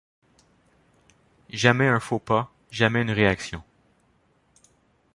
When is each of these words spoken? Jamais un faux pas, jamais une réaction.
Jamais 1.51 1.87
un 1.87 1.99
faux 1.99 2.17
pas, 2.17 2.51
jamais 2.71 3.03
une 3.03 3.11
réaction. 3.11 3.61